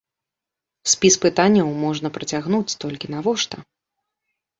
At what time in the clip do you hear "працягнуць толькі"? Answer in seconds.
2.15-3.11